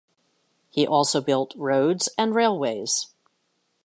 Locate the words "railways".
2.33-3.13